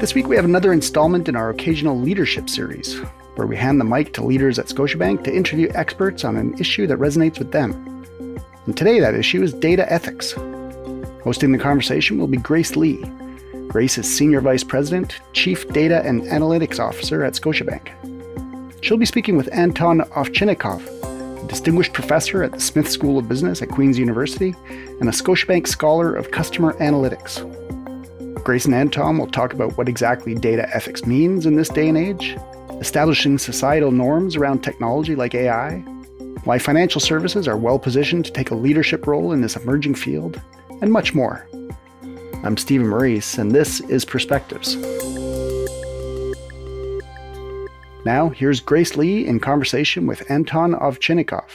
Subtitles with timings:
[0.00, 2.96] This week, we have another installment in our occasional leadership series,
[3.34, 6.86] where we hand the mic to leaders at Scotiabank to interview experts on an issue
[6.86, 7.74] that resonates with them.
[8.64, 10.32] And today, that issue is data ethics.
[11.24, 13.04] Hosting the conversation will be Grace Lee.
[13.68, 17.92] Grace is Senior Vice President, Chief Data and Analytics Officer at Scotiabank.
[18.82, 23.60] She'll be speaking with Anton Ovchinnikov, a distinguished professor at the Smith School of Business
[23.60, 27.59] at Queen's University and a Scotiabank Scholar of Customer Analytics.
[28.44, 31.98] Grace and Anton will talk about what exactly data ethics means in this day and
[31.98, 32.36] age,
[32.80, 35.78] establishing societal norms around technology like AI,
[36.44, 40.40] why financial services are well positioned to take a leadership role in this emerging field,
[40.80, 41.46] and much more.
[42.42, 44.76] I'm Stephen Meurice, and this is Perspectives.
[48.06, 51.50] Now, here's Grace Lee in conversation with Anton Ovchinnikov.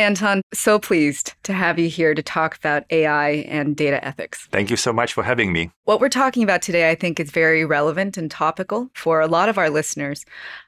[0.00, 4.48] Anton, so pleased to have you here to talk about AI and data ethics.
[4.50, 5.70] Thank you so much for having me.
[5.84, 9.50] What we're talking about today, I think, is very relevant and topical for a lot
[9.50, 10.24] of our listeners,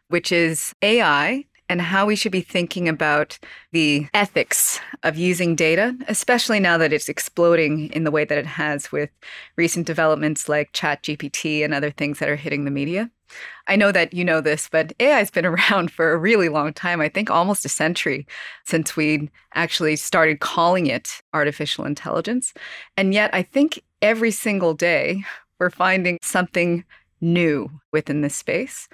[0.08, 3.38] which is AI and how we should be thinking about
[3.70, 8.44] the ethics of using data, especially now that it's exploding in the way that it
[8.44, 9.08] has with
[9.56, 13.10] recent developments like ChatGPT and other things that are hitting the media.
[13.66, 16.72] I know that you know this, but AI has been around for a really long
[16.72, 17.00] time.
[17.00, 18.26] I think almost a century
[18.64, 22.52] since we actually started calling it artificial intelligence.
[22.96, 25.24] And yet, I think every single day
[25.58, 26.84] we're finding something
[27.20, 28.88] new within this space.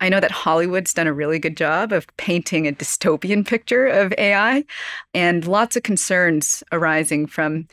[0.00, 4.12] I know that Hollywood's done a really good job of painting a dystopian picture of
[4.16, 4.64] AI
[5.12, 7.66] and lots of concerns arising from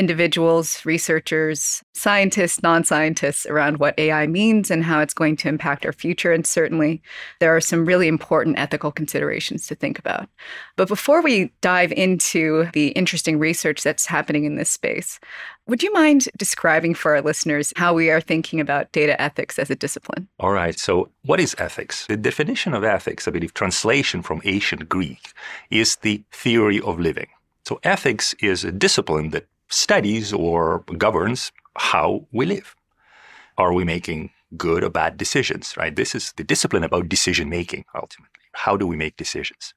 [0.00, 5.84] individuals, researchers, scientists, non scientists around what AI means and how it's going to impact
[5.84, 6.32] our future.
[6.32, 7.02] And certainly,
[7.38, 10.26] there are some really important ethical considerations to think about.
[10.76, 15.20] But before we dive into the interesting research that's happening in this space,
[15.66, 19.68] would you mind describing for our listeners how we are thinking about data ethics as
[19.68, 20.28] a discipline?
[20.38, 20.78] All right.
[20.78, 22.06] So, what is ethics?
[22.06, 25.34] The definition of ethics, I believe, translation from ancient Greek,
[25.70, 27.28] is the theory of living.
[27.66, 32.74] So, ethics is a discipline that studies or governs how we live.
[33.56, 35.94] Are we making good or bad decisions, right?
[35.94, 38.40] This is the discipline about decision making, ultimately.
[38.52, 39.74] How do we make decisions?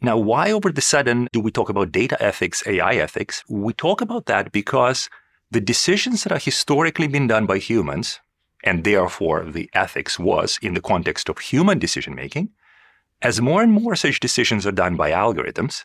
[0.00, 3.44] Now, why over the sudden do we talk about data ethics, AI ethics?
[3.48, 5.10] We talk about that because
[5.50, 8.20] the decisions that are historically been done by humans,
[8.64, 12.50] and therefore the ethics was in the context of human decision making,
[13.20, 15.84] as more and more such decisions are done by algorithms,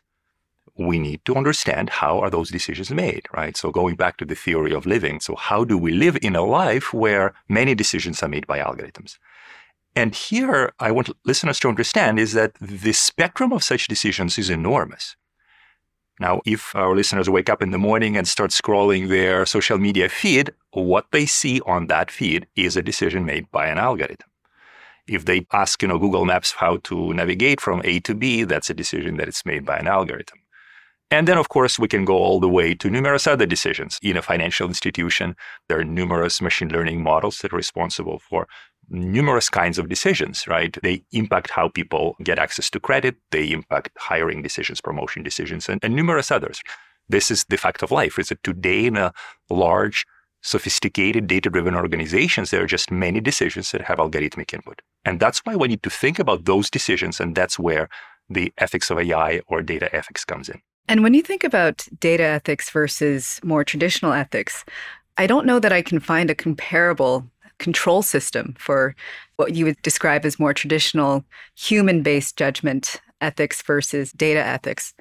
[0.78, 3.56] we need to understand how are those decisions made, right?
[3.56, 6.44] So going back to the theory of living, so how do we live in a
[6.44, 9.18] life where many decisions are made by algorithms?
[9.96, 14.50] And here I want listeners to understand is that the spectrum of such decisions is
[14.50, 15.16] enormous.
[16.19, 20.09] Now, if our listeners wake up in the morning and start scrolling their social media
[20.09, 24.28] feed, what they see on that feed is a decision made by an algorithm.
[25.08, 28.69] If they ask, you know, Google Maps how to navigate from A to B, that's
[28.69, 30.40] a decision that is made by an algorithm.
[31.11, 33.99] And then, of course, we can go all the way to numerous other decisions.
[34.01, 35.35] In a financial institution,
[35.67, 38.47] there are numerous machine learning models that are responsible for
[38.89, 40.77] numerous kinds of decisions, right?
[40.81, 45.79] They impact how people get access to credit, they impact hiring decisions, promotion decisions, and,
[45.83, 46.61] and numerous others.
[47.07, 49.13] This is the fact of life, is that today in a
[49.49, 50.05] large,
[50.41, 54.81] sophisticated, data-driven organizations, there are just many decisions that have algorithmic input.
[55.03, 57.89] And that's why we need to think about those decisions, and that's where
[58.29, 60.61] the ethics of AI or data ethics comes in.
[60.88, 64.63] And when you think about data ethics versus more traditional ethics,
[65.18, 67.25] I don't know that I can find a comparable
[67.57, 68.96] control system for
[69.38, 71.23] what you would describe as more traditional
[71.56, 74.94] human based judgment ethics versus data ethics.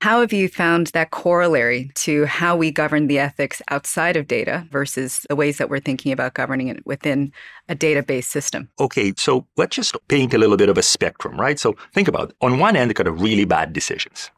[0.00, 4.66] How have you found that corollary to how we govern the ethics outside of data
[4.70, 7.32] versus the ways that we're thinking about governing it within
[7.68, 8.70] a database system?
[8.80, 11.58] Okay, so let's just paint a little bit of a spectrum, right?
[11.58, 12.36] So think about it.
[12.40, 14.30] on one end, kind of really bad decisions.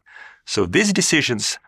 [0.47, 1.59] So these decisions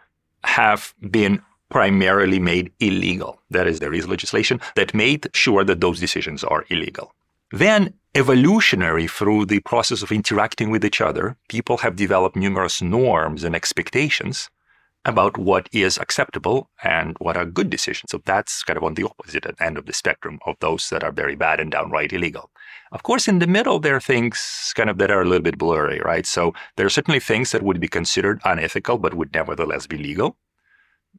[0.45, 3.41] have been primarily made illegal.
[3.51, 7.13] That is, there is legislation that made sure that those decisions are illegal.
[7.51, 13.43] Then, evolutionary through the process of interacting with each other, people have developed numerous norms
[13.45, 14.51] and expectations
[15.05, 18.11] about what is acceptable and what are good decisions.
[18.11, 21.13] So that's kind of on the opposite end of the spectrum of those that are
[21.13, 22.51] very bad and downright illegal.
[22.93, 25.59] Of course, in the middle, there are things kind of that are a little bit
[25.59, 26.27] blurry, right?
[26.27, 30.37] So there are certainly things that would be considered unethical, but would nevertheless be legal.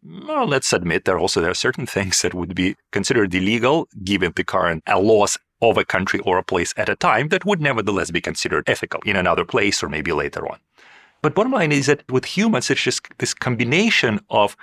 [0.03, 4.33] Well, let's admit there also there are certain things that would be considered illegal given
[4.35, 7.61] the current uh, laws of a country or a place at a time that would
[7.61, 10.59] nevertheless be considered ethical in another place or maybe later on.
[11.25, 14.56] But bottom line is that with humans, it's just this combination of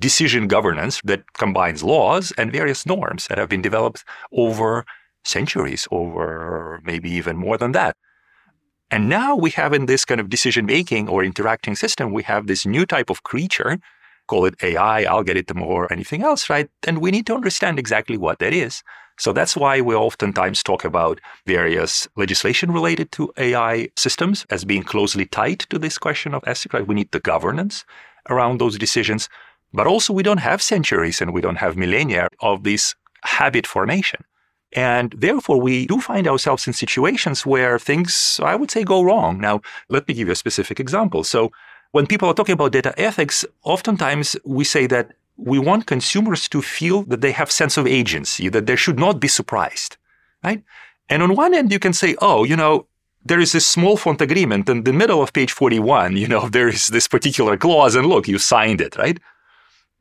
[0.00, 4.02] decision governance that combines laws and various norms that have been developed
[4.32, 4.84] over
[5.22, 7.96] centuries, over maybe even more than that.
[8.90, 12.48] And now we have in this kind of decision making or interacting system, we have
[12.48, 13.78] this new type of creature,
[14.26, 16.68] call it AI, I'll get algorithm, or anything else, right?
[16.88, 18.82] And we need to understand exactly what that is.
[19.20, 24.82] So that's why we oftentimes talk about various legislation related to AI systems as being
[24.82, 26.72] closely tied to this question of ethics.
[26.72, 26.86] Right?
[26.86, 27.84] We need the governance
[28.30, 29.28] around those decisions.
[29.74, 34.24] But also, we don't have centuries and we don't have millennia of this habit formation.
[34.72, 39.38] And therefore, we do find ourselves in situations where things, I would say, go wrong.
[39.38, 41.24] Now, let me give you a specific example.
[41.24, 41.52] So,
[41.92, 46.62] when people are talking about data ethics, oftentimes we say that we want consumers to
[46.62, 49.96] feel that they have sense of agency, that they should not be surprised,
[50.44, 50.62] right?
[51.08, 52.86] And on one end, you can say, oh, you know,
[53.24, 56.68] there is this small font agreement in the middle of page 41, you know, there
[56.68, 59.18] is this particular clause, and look, you signed it, right?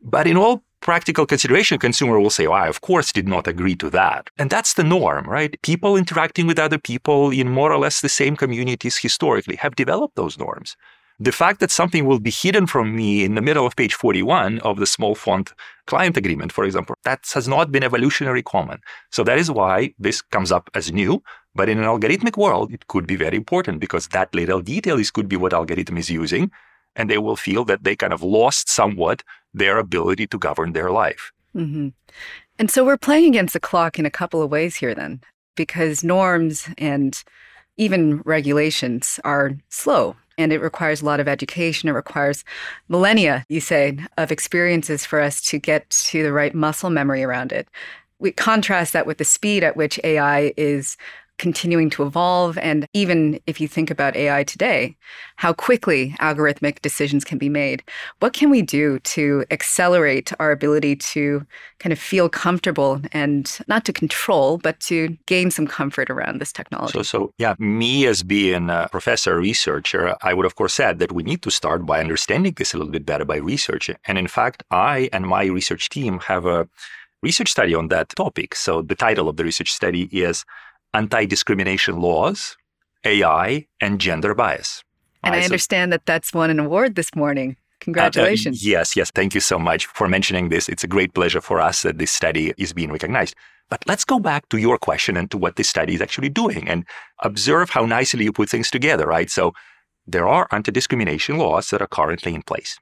[0.01, 3.75] But in all practical consideration, consumer will say, well, I of course did not agree
[3.75, 4.29] to that.
[4.37, 5.61] And that's the norm, right?
[5.61, 10.15] People interacting with other people in more or less the same communities historically have developed
[10.15, 10.77] those norms.
[11.21, 14.59] The fact that something will be hidden from me in the middle of page 41
[14.59, 15.51] of the small font
[15.85, 18.79] client agreement, for example, that has not been evolutionary common.
[19.11, 21.21] So that is why this comes up as new.
[21.53, 25.11] But in an algorithmic world, it could be very important because that little detail is
[25.11, 26.51] could be what algorithm is using.
[26.95, 29.23] And they will feel that they kind of lost somewhat
[29.53, 31.33] their ability to govern their life.
[31.53, 31.89] Mm-hmm.
[32.59, 35.21] And so we're playing against the clock in a couple of ways here, then,
[35.55, 37.21] because norms and
[37.75, 41.89] even regulations are slow and it requires a lot of education.
[41.89, 42.43] It requires
[42.87, 47.51] millennia, you say, of experiences for us to get to the right muscle memory around
[47.51, 47.67] it.
[48.19, 50.97] We contrast that with the speed at which AI is
[51.39, 52.57] continuing to evolve.
[52.59, 54.95] And even if you think about AI today,
[55.37, 57.81] how quickly algorithmic decisions can be made.
[58.19, 61.45] What can we do to accelerate our ability to
[61.79, 66.53] kind of feel comfortable and not to control, but to gain some comfort around this
[66.53, 66.93] technology?
[66.93, 71.11] So, so yeah, me as being a professor, researcher, I would of course said that
[71.11, 73.95] we need to start by understanding this a little bit better by researching.
[74.05, 76.67] And in fact, I and my research team have a
[77.21, 78.55] research study on that topic.
[78.55, 80.45] So the title of the research study is
[80.93, 82.57] anti discrimination laws,
[83.03, 84.83] AI, and gender bias.
[85.23, 87.57] And I understand that that's won an award this morning.
[87.81, 88.57] Congratulations.
[88.57, 89.11] Uh, uh, yes, yes.
[89.11, 90.69] Thank you so much for mentioning this.
[90.69, 93.35] It's a great pleasure for us that this study is being recognized.
[93.69, 96.67] But let's go back to your question and to what this study is actually doing
[96.67, 96.85] and
[97.19, 99.29] observe how nicely you put things together, right?
[99.29, 99.53] So
[100.07, 102.79] there are anti discrimination laws that are currently in place.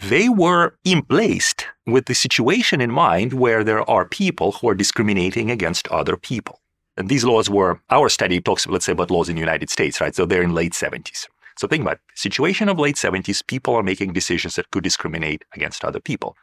[0.00, 1.54] They were in place
[1.86, 6.60] with the situation in mind where there are people who are discriminating against other people.
[6.96, 10.00] And these laws were, our study talks, let's say, about laws in the United States,
[10.00, 10.14] right?
[10.14, 11.26] So they're in late 70s.
[11.56, 12.00] So think about it.
[12.14, 16.36] situation of late 70s, people are making decisions that could discriminate against other people.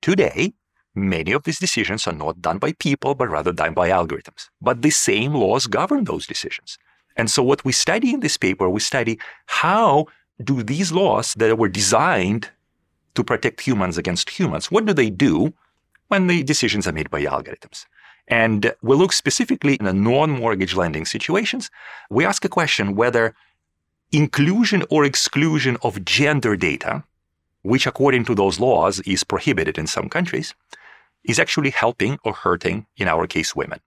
[0.00, 0.54] Today,
[0.94, 4.48] many of these decisions are not done by people, but rather done by algorithms.
[4.60, 6.78] But the same laws govern those decisions.
[7.16, 10.06] And so what we study in this paper, we study how
[10.42, 12.50] do these laws that were designed
[13.14, 15.52] to protect humans against humans, what do they do
[16.06, 17.84] when the decisions are made by algorithms?
[18.28, 21.70] And we look specifically in the non-mortgage lending situations.
[22.10, 23.34] We ask a question whether
[24.12, 27.04] inclusion or exclusion of gender data,
[27.62, 30.54] which according to those laws is prohibited in some countries,
[31.24, 33.80] is actually helping or hurting, in our case, women.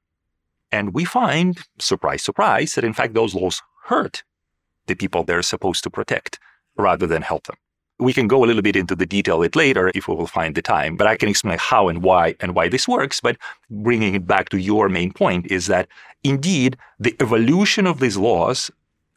[0.71, 4.23] And we find, surprise, surprise, that in fact those laws hurt
[4.87, 6.39] the people they're supposed to protect
[6.77, 7.57] rather than help them.
[8.01, 10.55] We can go a little bit into the detail it later if we will find
[10.55, 13.21] the time, but I can explain how and why and why this works.
[13.21, 13.37] But
[13.69, 15.87] bringing it back to your main point is that
[16.23, 18.71] indeed the evolution of these laws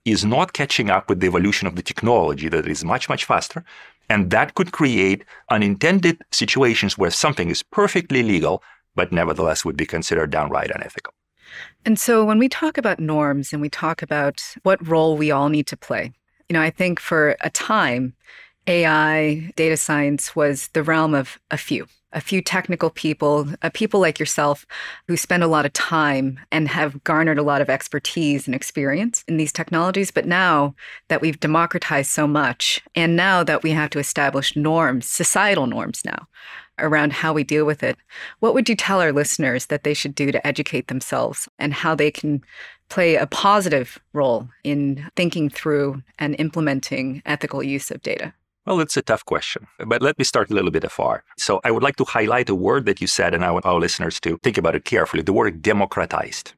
[0.04, 3.64] is not catching up with the evolution of the technology that is much, much faster.
[4.10, 8.62] And that could create unintended situations where something is perfectly legal,
[8.94, 11.14] but nevertheless would be considered downright unethical.
[11.86, 15.48] And so when we talk about norms and we talk about what role we all
[15.48, 16.12] need to play,
[16.48, 18.14] you know, I think for a time,
[18.66, 24.00] AI, data science was the realm of a few, a few technical people, uh, people
[24.00, 24.64] like yourself
[25.06, 29.22] who spend a lot of time and have garnered a lot of expertise and experience
[29.28, 30.10] in these technologies.
[30.10, 30.74] But now
[31.08, 36.02] that we've democratized so much, and now that we have to establish norms, societal norms
[36.04, 36.26] now,
[36.78, 37.98] around how we deal with it,
[38.40, 41.94] what would you tell our listeners that they should do to educate themselves and how
[41.94, 42.40] they can
[42.88, 48.32] play a positive role in thinking through and implementing ethical use of data?
[48.66, 51.22] Well, it's a tough question, but let me start a little bit afar.
[51.36, 53.78] So I would like to highlight a word that you said, and I want our
[53.78, 56.54] listeners to think about it carefully the word democratized.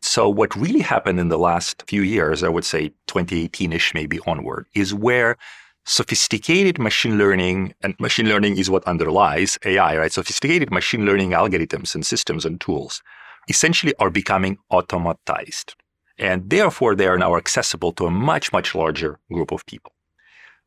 [0.00, 4.18] So, what really happened in the last few years, I would say 2018 ish, maybe
[4.26, 5.36] onward, is where
[5.84, 10.12] sophisticated machine learning, and machine learning is what underlies AI, right?
[10.12, 13.02] Sophisticated machine learning algorithms and systems and tools
[13.48, 15.74] essentially are becoming automatized.
[16.18, 19.92] And therefore, they are now accessible to a much, much larger group of people.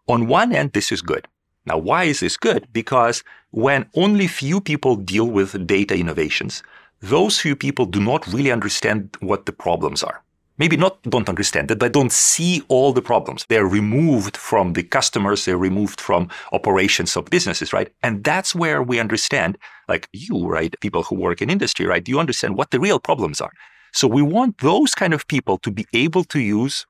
[0.08, 1.28] On one end, this is good.
[1.66, 2.68] Now, why is this good?
[2.72, 6.62] Because when only few people deal with data innovations,
[7.02, 10.24] those few people do not really understand what the problems are
[10.58, 13.46] maybe not don't understand it, but don't see all the problems.
[13.50, 17.92] They're removed from the customers, they're removed from operations of businesses, right?
[18.04, 19.58] And that's where we understand,
[19.88, 20.74] like you, right?
[20.80, 22.08] People who work in industry, right?
[22.08, 23.52] You understand what the real problems are.
[23.94, 26.86] So we want those kind of people to be able to use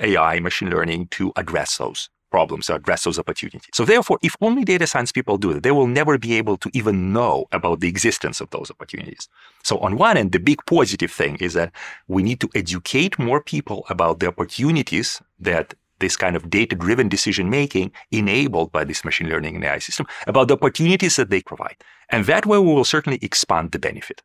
[0.00, 3.74] AI, machine learning to address those problems or address those opportunities.
[3.78, 6.68] So therefore, if only data science people do it, they will never be able to
[6.80, 9.28] even know about the existence of those opportunities.
[9.62, 11.70] So on one end, the big positive thing is that
[12.14, 15.66] we need to educate more people about the opportunities that
[16.00, 20.48] this kind of data-driven decision making enabled by this machine learning and AI system about
[20.48, 21.76] the opportunities that they provide.
[22.10, 24.18] And that way we will certainly expand the benefit.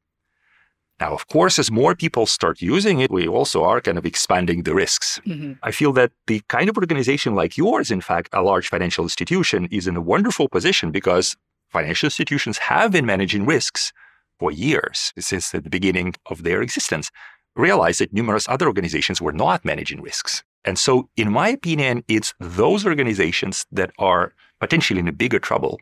[0.99, 4.63] Now, of course, as more people start using it, we also are kind of expanding
[4.63, 5.19] the risks.
[5.25, 5.53] Mm-hmm.
[5.63, 9.67] I feel that the kind of organization like yours, in fact, a large financial institution,
[9.71, 11.37] is in a wonderful position because
[11.69, 13.93] financial institutions have been managing risks
[14.39, 17.11] for years since the beginning of their existence.
[17.55, 20.43] Realize that numerous other organizations were not managing risks.
[20.65, 25.79] And so, in my opinion, it's those organizations that are potentially in a bigger trouble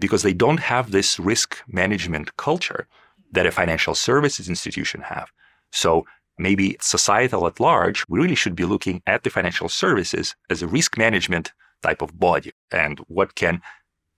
[0.00, 2.88] because they don't have this risk management culture
[3.32, 5.30] that a financial services institution have.
[5.72, 6.06] So
[6.38, 10.66] maybe societal at large, we really should be looking at the financial services as a
[10.66, 11.52] risk management
[11.82, 13.62] type of body and what can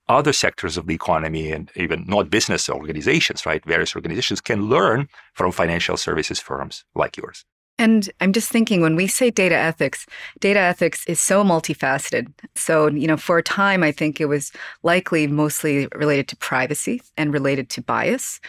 [0.07, 3.63] other sectors of the economy and even not business organizations, right?
[3.63, 7.45] Various organizations can learn from financial services firms like yours.
[7.79, 10.05] And I'm just thinking when we say data ethics,
[10.41, 12.27] data ethics is so multifaceted.
[12.53, 14.51] So, you know, for a time, I think it was
[14.83, 18.41] likely mostly related to privacy and related to bias.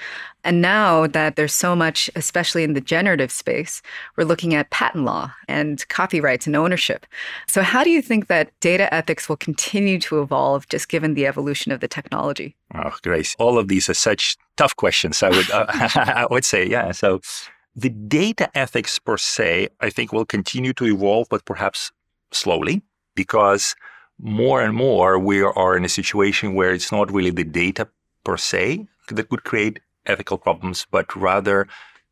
[0.43, 3.83] And now that there's so much, especially in the generative space,
[4.17, 7.07] we're looking at patent law and copyrights and ownership.
[7.47, 11.27] So, how do you think that data ethics will continue to evolve just given the
[11.27, 12.57] evolution of the technology?
[12.75, 15.23] Oh, Grace, all of these are such tough questions.
[15.23, 16.91] I would, uh, I would say, yeah.
[16.93, 17.21] So,
[17.75, 21.93] the data ethics per se, I think, will continue to evolve, but perhaps
[22.33, 22.83] slowly,
[23.15, 23.75] because
[24.19, 27.89] more and more we are in a situation where it's not really the data
[28.25, 31.67] per se that would create ethical problems, but rather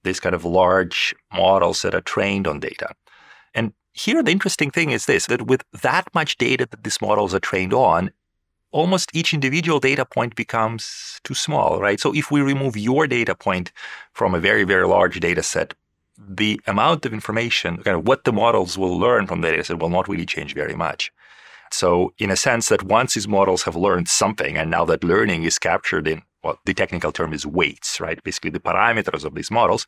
[0.05, 2.95] these kind of large models that are trained on data.
[3.55, 7.35] And here, the interesting thing is this that with that much data that these models
[7.35, 8.11] are trained on,
[8.71, 12.01] almost each individual data point becomes too small, right?
[12.01, 13.73] So if we remove your data point
[14.13, 15.75] from a very, very large data set,
[16.19, 19.79] the amount of information, kind of what the models will learn from the data set
[19.79, 21.13] will not really change very much.
[21.71, 25.45] So in a sense that once these models have learned something and now that learning
[25.45, 28.23] is captured in what the technical term is weights, right?
[28.23, 29.87] Basically the parameters of these models,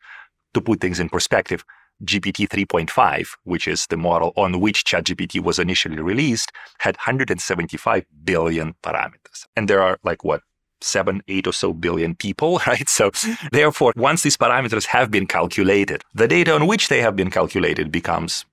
[0.54, 1.64] to put things in perspective,
[2.04, 8.74] GPT 3.5, which is the model on which ChatGPT was initially released, had 175 billion
[8.82, 9.46] parameters.
[9.56, 10.42] And there are like what?
[10.82, 12.88] Seven, eight or so billion people, right?
[12.88, 13.10] So,
[13.52, 17.92] therefore, once these parameters have been calculated, the data on which they have been calculated
[17.92, 18.46] becomes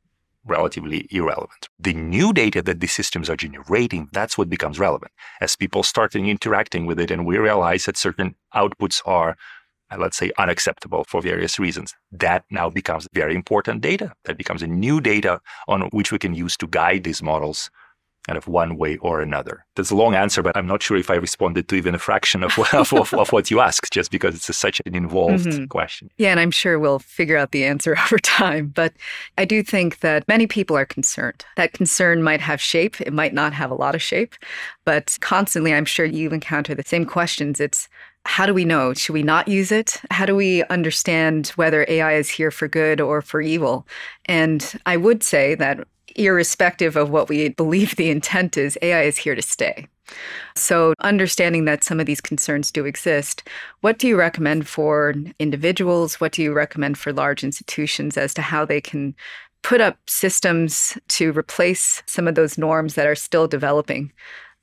[0.48, 1.70] relatively irrelevant.
[1.80, 5.12] The new data that these systems are generating, that's what becomes relevant.
[5.42, 9.38] As people start interacting with it and we realize that certain outputs are
[9.96, 11.94] let's say, unacceptable for various reasons.
[12.12, 14.14] That now becomes very important data.
[14.26, 17.70] That becomes a new data on which we can use to guide these models
[18.28, 19.66] kind of one way or another.
[19.76, 22.44] That's a long answer, but I'm not sure if I responded to even a fraction
[22.44, 25.66] of, of, of, of what you asked, just because it's a, such an involved mm-hmm.
[25.66, 26.10] question.
[26.18, 28.68] Yeah, and I'm sure we'll figure out the answer over time.
[28.68, 28.94] But
[29.38, 31.46] I do think that many people are concerned.
[31.56, 34.36] That concern might have shape, it might not have a lot of shape,
[34.84, 37.62] but constantly, I'm sure you encounter the same questions.
[37.62, 37.88] It's
[38.28, 38.94] how do we know?
[38.94, 40.02] Should we not use it?
[40.12, 43.88] How do we understand whether AI is here for good or for evil?
[44.26, 49.18] And I would say that irrespective of what we believe the intent is, AI is
[49.18, 49.88] here to stay.
[50.56, 53.48] So, understanding that some of these concerns do exist,
[53.82, 56.20] what do you recommend for individuals?
[56.20, 59.16] What do you recommend for large institutions as to how they can
[59.64, 64.12] put up systems to replace some of those norms that are still developing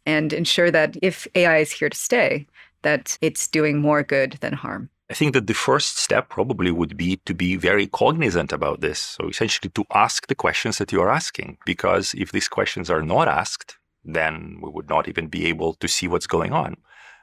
[0.07, 2.47] and ensure that if AI is here to stay,
[2.85, 4.91] that it's doing more good than harm?
[5.11, 8.99] I think that the first step probably would be to be very cognizant about this.
[8.99, 13.03] So essentially to ask the questions that you are asking, because if these questions are
[13.03, 16.77] not asked, then we would not even be able to see what's going on.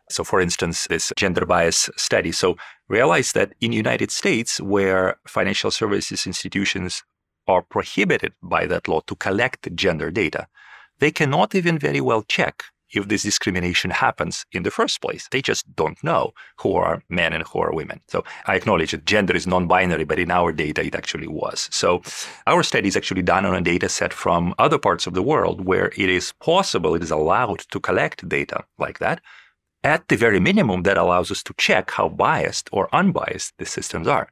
[0.09, 2.31] So for instance, this gender bias study.
[2.31, 2.55] So
[2.87, 7.03] realize that in United States, where financial services institutions
[7.47, 10.47] are prohibited by that law to collect gender data,
[10.99, 12.63] they cannot even very well check
[12.93, 15.27] if this discrimination happens in the first place.
[15.31, 18.01] They just don't know who are men and who are women.
[18.07, 21.69] So I acknowledge that gender is non-binary, but in our data it actually was.
[21.71, 22.01] So
[22.47, 25.65] our study is actually done on a data set from other parts of the world
[25.65, 29.21] where it is possible, it is allowed to collect data like that.
[29.83, 34.07] At the very minimum, that allows us to check how biased or unbiased the systems
[34.07, 34.29] are.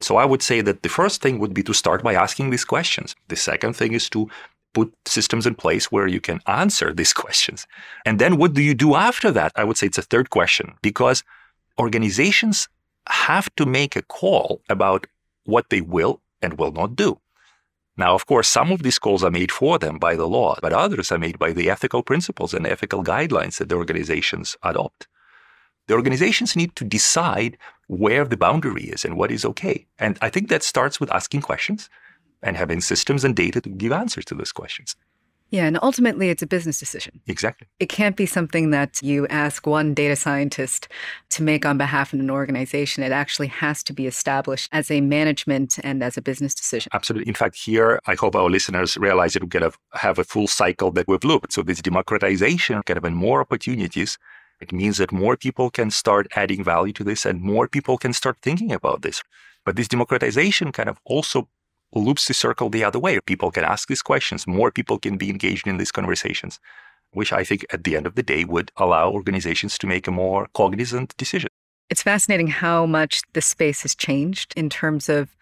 [0.00, 2.64] So I would say that the first thing would be to start by asking these
[2.64, 3.16] questions.
[3.28, 4.28] The second thing is to
[4.74, 7.66] put systems in place where you can answer these questions.
[8.04, 9.52] And then what do you do after that?
[9.56, 11.22] I would say it's a third question because
[11.78, 12.68] organizations
[13.08, 15.06] have to make a call about
[15.44, 17.20] what they will and will not do.
[17.96, 20.72] Now, of course, some of these calls are made for them by the law, but
[20.72, 25.06] others are made by the ethical principles and ethical guidelines that the organizations adopt.
[25.86, 29.86] The organizations need to decide where the boundary is and what is okay.
[29.98, 31.88] And I think that starts with asking questions
[32.44, 34.94] and having systems and data to give answers to those questions.
[35.50, 37.20] Yeah, and ultimately it's a business decision.
[37.26, 37.68] Exactly.
[37.78, 40.88] It can't be something that you ask one data scientist
[41.30, 43.04] to make on behalf of an organization.
[43.04, 46.90] It actually has to be established as a management and as a business decision.
[46.92, 47.28] Absolutely.
[47.28, 50.48] In fact, here, I hope our listeners realize that we kind of have a full
[50.48, 51.52] cycle that we've looked.
[51.52, 54.18] So this democratization, kind of, and more opportunities
[54.60, 58.12] it means that more people can start adding value to this and more people can
[58.12, 59.22] start thinking about this.
[59.64, 61.48] But this democratization kind of also
[61.94, 63.18] loops the circle the other way.
[63.20, 66.60] People can ask these questions, more people can be engaged in these conversations,
[67.12, 70.10] which I think at the end of the day would allow organizations to make a
[70.10, 71.48] more cognizant decision.
[71.90, 75.36] It's fascinating how much the space has changed in terms of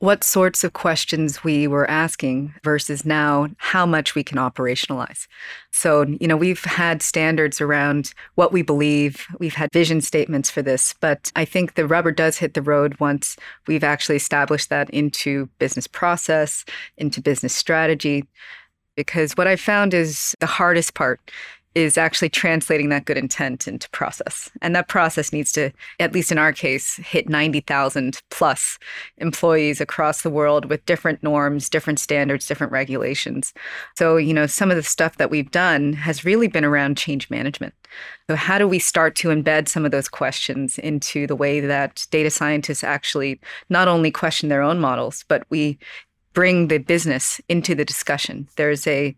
[0.00, 5.26] what sorts of questions we were asking versus now how much we can operationalize.
[5.72, 10.62] So, you know, we've had standards around what we believe, we've had vision statements for
[10.62, 13.36] this, but I think the rubber does hit the road once
[13.66, 16.64] we've actually established that into business process,
[16.96, 18.24] into business strategy.
[18.96, 21.20] Because what I found is the hardest part
[21.78, 24.50] is actually translating that good intent into process.
[24.60, 25.70] And that process needs to,
[26.00, 28.78] at least in our case, hit 90,000 plus
[29.18, 33.54] employees across the world with different norms, different standards, different regulations.
[33.96, 37.30] So, you know, some of the stuff that we've done has really been around change
[37.30, 37.74] management.
[38.28, 42.06] So, how do we start to embed some of those questions into the way that
[42.10, 45.78] data scientists actually not only question their own models, but we
[46.38, 48.46] bring the business into the discussion.
[48.54, 49.12] There's a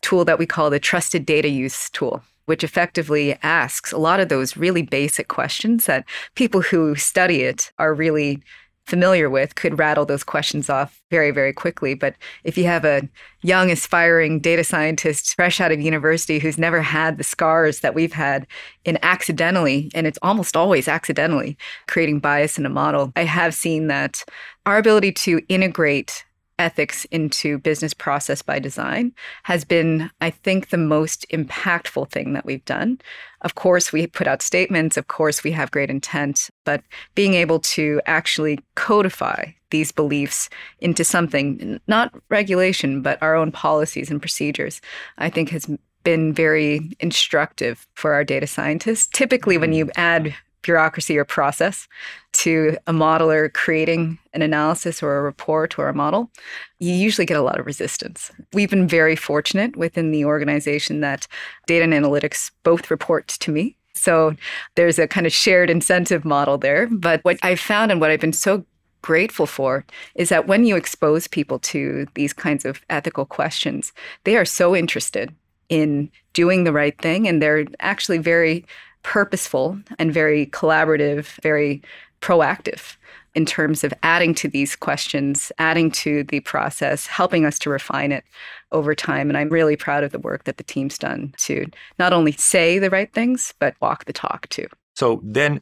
[0.00, 4.30] tool that we call the trusted data use tool, which effectively asks a lot of
[4.30, 8.42] those really basic questions that people who study it are really
[8.86, 11.92] familiar with could rattle those questions off very, very quickly.
[11.92, 13.06] But if you have a
[13.42, 18.14] young, aspiring data scientist fresh out of university who's never had the scars that we've
[18.14, 18.46] had
[18.86, 23.88] in accidentally, and it's almost always accidentally, creating bias in a model, I have seen
[23.88, 24.24] that
[24.64, 26.24] our ability to integrate
[26.58, 29.12] ethics into business process by design
[29.44, 33.00] has been, I think, the most impactful thing that we've done.
[33.40, 36.82] Of course, we put out statements, of course, we have great intent, but
[37.14, 40.48] being able to actually codify these beliefs
[40.80, 44.80] into something, not regulation, but our own policies and procedures,
[45.18, 45.66] I think has
[46.04, 49.08] been very instructive for our data scientists.
[49.12, 49.78] Typically, when hmm.
[49.78, 51.88] you add bureaucracy or process
[52.32, 56.30] to a modeler creating an analysis or a report or a model,
[56.78, 58.30] you usually get a lot of resistance.
[58.52, 61.26] We've been very fortunate within the organization that
[61.66, 63.76] data and analytics both report to me.
[63.94, 64.34] So
[64.74, 66.88] there's a kind of shared incentive model there.
[66.90, 68.64] But what I've found and what I've been so
[69.02, 73.92] grateful for is that when you expose people to these kinds of ethical questions,
[74.24, 75.34] they are so interested
[75.68, 78.64] in doing the right thing and they're actually very
[79.02, 81.82] purposeful and very collaborative, very
[82.20, 82.96] proactive
[83.34, 88.12] in terms of adding to these questions, adding to the process, helping us to refine
[88.12, 88.24] it
[88.72, 89.28] over time.
[89.28, 91.66] And I'm really proud of the work that the team's done to
[91.98, 94.66] not only say the right things, but walk the talk too.
[94.94, 95.60] So then,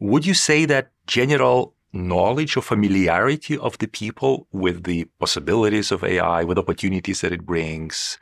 [0.00, 6.04] would you say that general knowledge or familiarity of the people with the possibilities of
[6.04, 8.18] AI, with opportunities that it brings,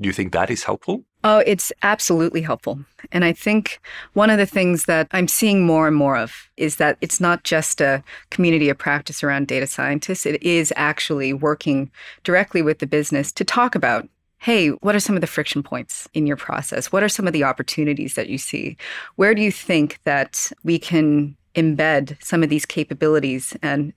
[0.00, 1.04] do you think that is helpful?
[1.22, 2.80] Oh, it's absolutely helpful.
[3.12, 3.80] And I think
[4.14, 7.44] one of the things that I'm seeing more and more of is that it's not
[7.44, 11.90] just a community of practice around data scientists, it is actually working
[12.24, 14.08] directly with the business to talk about
[14.40, 16.90] hey, what are some of the friction points in your process?
[16.90, 18.78] What are some of the opportunities that you see?
[19.16, 23.92] Where do you think that we can embed some of these capabilities and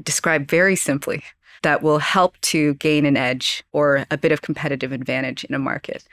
[0.00, 1.24] describe very simply
[1.62, 5.58] that will help to gain an edge or a bit of competitive advantage in a
[5.58, 6.04] market.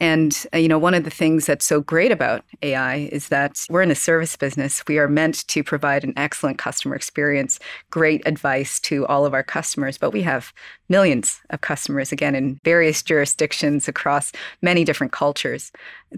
[0.00, 3.66] And, uh, you know, one of the things that's so great about AI is that
[3.68, 4.82] we're in a service business.
[4.88, 7.60] We are meant to provide an excellent customer experience,
[7.90, 10.54] great advice to all of our customers, but we have
[10.88, 14.32] millions of customers, again, in various jurisdictions across
[14.62, 15.70] many different cultures.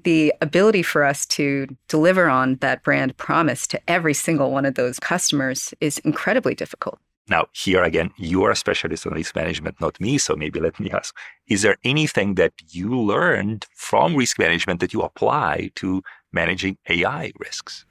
[0.04, 4.76] The ability for us to deliver on that brand promise to every single one of
[4.76, 7.00] those customers is incredibly difficult.
[7.28, 10.18] Now, here again, you are a specialist in risk management, not me.
[10.18, 11.14] So maybe let me ask
[11.48, 17.32] Is there anything that you learned from risk management that you apply to managing AI
[17.38, 17.84] risks?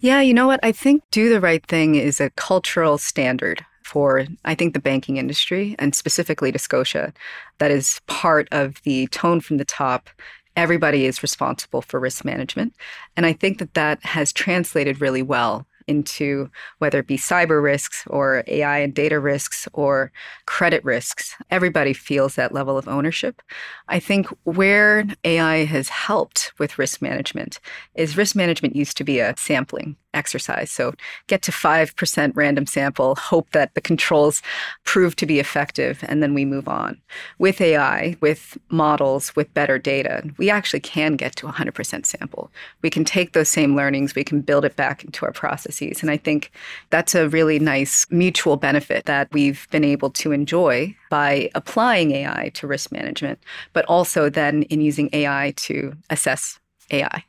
[0.00, 0.60] Yeah, you know what?
[0.62, 5.18] I think do the right thing is a cultural standard for, I think, the banking
[5.18, 7.12] industry and specifically to Scotia.
[7.58, 10.10] That is part of the tone from the top
[10.56, 12.74] everybody is responsible for risk management.
[13.16, 18.04] And I think that that has translated really well into whether it be cyber risks
[18.08, 20.12] or AI and data risks or
[20.46, 21.34] credit risks.
[21.50, 23.42] Everybody feels that level of ownership.
[23.88, 27.60] I think where AI has helped with risk management
[27.94, 30.70] is risk management used to be a sampling exercise.
[30.70, 30.94] So
[31.26, 34.42] get to 5% random sample, hope that the controls
[34.84, 37.00] prove to be effective, and then we move on.
[37.38, 42.50] With AI, with models, with better data, we actually can get to 100% sample.
[42.82, 45.32] We can take those same learnings, we can build it back into our
[45.74, 46.02] processes.
[46.02, 46.50] And I think
[46.90, 52.50] that's a really nice mutual benefit that we've been able to enjoy by applying AI
[52.54, 53.38] to risk management,
[53.72, 56.58] but also then in using AI to assess
[56.90, 57.24] AI.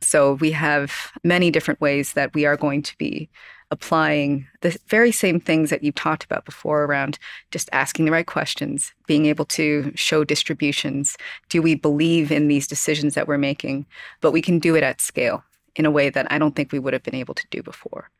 [0.00, 3.28] So we have many different ways that we are going to be
[3.70, 7.18] applying the very same things that you've talked about before around
[7.50, 11.16] just asking the right questions, being able to show distributions.
[11.48, 13.86] Do we believe in these decisions that we're making?
[14.20, 15.42] But we can do it at scale
[15.76, 18.10] in a way that I don't think we would have been able to do before.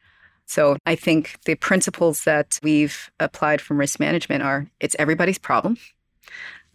[0.46, 5.78] So I think the principles that we've applied from risk management are it's everybody's problem.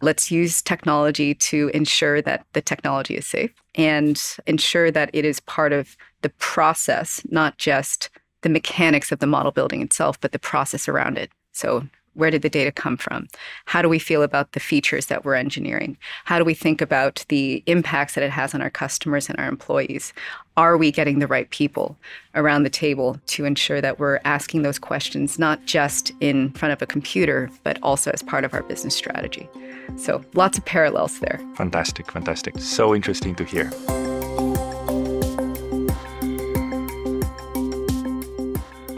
[0.02, 5.40] Let's use technology to ensure that the technology is safe and ensure that it is
[5.40, 8.08] part of the process, not just
[8.42, 11.30] the mechanics of the model building itself, but the process around it.
[11.52, 13.28] So where did the data come from?
[13.66, 15.96] How do we feel about the features that we're engineering?
[16.24, 19.48] How do we think about the impacts that it has on our customers and our
[19.48, 20.12] employees?
[20.56, 21.96] Are we getting the right people
[22.34, 26.82] around the table to ensure that we're asking those questions, not just in front of
[26.82, 29.48] a computer, but also as part of our business strategy?
[29.96, 31.40] So lots of parallels there.
[31.54, 32.58] Fantastic, fantastic.
[32.58, 33.70] So interesting to hear.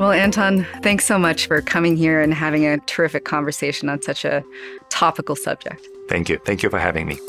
[0.02, 4.24] Well, Anton, thanks so much for coming here and having a terrific conversation on such
[4.24, 4.42] a
[4.88, 5.86] topical subject.
[6.08, 6.38] Thank you.
[6.44, 7.20] Thank you for having me.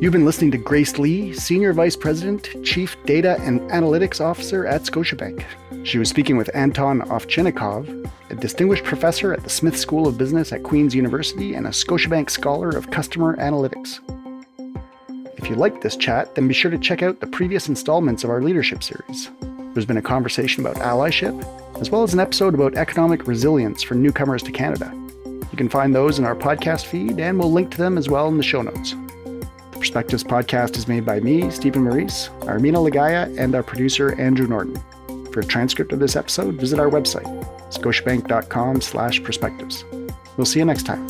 [0.00, 4.82] You've been listening to Grace Lee, Senior Vice President, Chief Data and Analytics Officer at
[4.82, 5.44] Scotiabank.
[5.84, 10.52] She was speaking with Anton Ovchinnikov, a distinguished professor at the Smith School of Business
[10.52, 13.98] at Queen's University and a Scotiabank Scholar of Customer Analytics.
[15.38, 18.30] If you liked this chat, then be sure to check out the previous installments of
[18.30, 19.28] our leadership series.
[19.72, 21.34] There's been a conversation about allyship,
[21.80, 24.92] as well as an episode about economic resilience for newcomers to Canada.
[25.24, 28.28] You can find those in our podcast feed, and we'll link to them as well
[28.28, 28.94] in the show notes.
[29.24, 34.46] The Perspectives podcast is made by me, Stephen Meurice, Armina Ligaya, and our producer, Andrew
[34.46, 34.78] Norton.
[35.32, 37.26] For a transcript of this episode, visit our website,
[37.70, 39.84] scotiabank.com slash perspectives.
[40.36, 41.08] We'll see you next time.